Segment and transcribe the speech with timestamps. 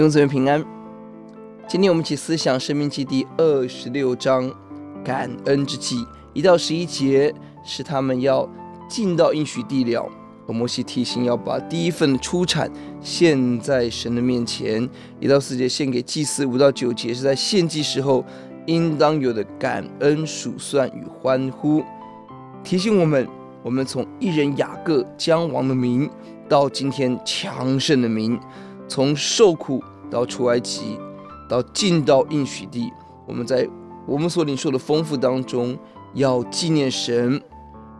[0.00, 0.64] 弟兄姊妹平安。
[1.68, 4.50] 今天我们一起思想《生命记》第二十六章
[5.04, 8.48] 感恩之祭，一到十一节是他们要
[8.88, 10.10] 进到应许地了。
[10.46, 14.88] 摩西提醒要把第一份出产献在神的面前，
[15.20, 18.24] 一到四节献给祭司，五到九节是在献祭时候
[18.64, 21.84] 应当有的感恩数算与欢呼，
[22.64, 23.28] 提醒我们，
[23.62, 26.08] 我们从一人雅各将亡的民，
[26.48, 28.40] 到今天强盛的民，
[28.90, 29.80] 从受苦
[30.10, 30.98] 到出埃及，
[31.48, 32.92] 到进到应许地，
[33.24, 33.66] 我们在
[34.04, 35.78] 我们所领受的丰富当中，
[36.14, 37.40] 要纪念神。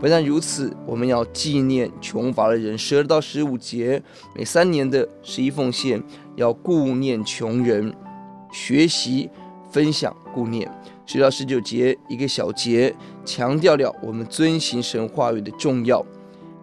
[0.00, 2.78] 不但如此，我们要纪念穷乏的人。
[2.78, 4.02] 十二到十五节，
[4.34, 6.02] 每三年的十一奉献
[6.36, 7.92] 要顾念穷人，
[8.50, 9.28] 学习
[9.70, 10.70] 分享顾念。
[11.04, 12.94] 十到十九节，一个小节
[13.26, 16.02] 强调了我们遵行神话语的重要，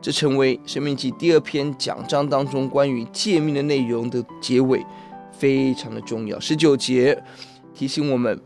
[0.05, 4.85] 这成为《生命记》第二篇讲章当中关于诫命的内容的结尾，
[5.31, 6.39] 非常的重要。
[6.39, 7.19] 十九节
[7.73, 8.39] 提醒我们。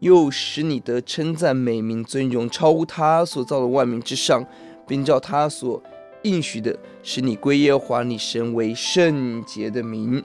[0.00, 4.44] 又使你的称赞美名尊荣，超乎他所造的万民之上，
[4.88, 5.80] 并照他所
[6.22, 10.20] 应许的，使你归耶和华你神为圣洁的民。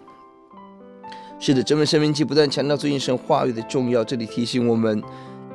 [1.37, 5.03] 是的，这本生命记不断强调遵行神话语的重要，这里提醒我们，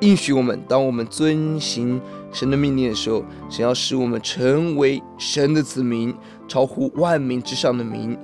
[0.00, 1.98] 应许我们，当我们遵行
[2.32, 6.14] 神的命令的时候，神要使我们成为神的子民，
[6.48, 8.18] 超乎万民之上的民，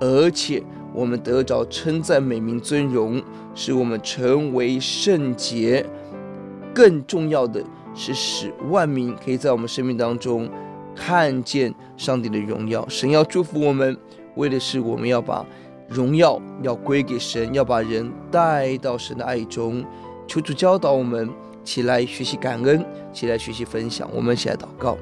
[0.00, 0.62] 而且。
[0.94, 3.18] 我们得着称赞、美名、尊荣，
[3.54, 5.86] 使我们成为圣洁。
[6.74, 10.46] 更重要的是，使万民可以在我们生命当中
[10.94, 12.86] 看见上帝的荣耀。
[12.90, 13.96] 神要祝福我们，
[14.36, 15.46] 为的是我们要把
[15.88, 19.82] 荣耀要归给神，要把人带到神的爱中。
[20.26, 21.26] 求主教导我们，
[21.64, 24.08] 起来学习感恩，起来学习分享。
[24.14, 24.96] 我们一起来祷告。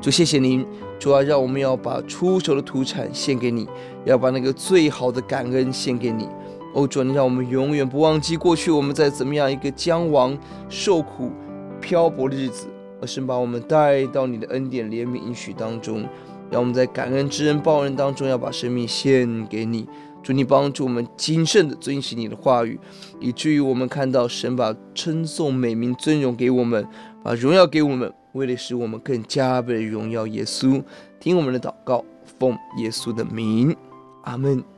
[0.00, 0.64] 主，谢谢您，
[0.98, 3.68] 主啊，让我们要把出手的土产献给你，
[4.04, 6.28] 要把那个最好的感恩献给你。
[6.74, 11.32] 哦，主，你让我们永远不忘记过去我们在怎么样一个将亡、受苦、
[11.80, 12.66] 漂泊的日子，
[13.00, 16.04] 而是把我们带到你的恩典、怜悯、应许当中，
[16.50, 19.88] 让我们在感恩之恩报恩当中，要把生命献给你。
[20.22, 22.78] 主，你帮助我们谨慎的遵循你的话语，
[23.20, 26.86] 以至于我们看到神把称颂、美名、尊荣给我们，
[27.22, 28.12] 把荣耀给我们。
[28.32, 30.82] 为了使我们更加倍荣耀耶稣，
[31.18, 32.04] 听我们的祷告，
[32.38, 33.74] 奉耶稣的名，
[34.24, 34.77] 阿门。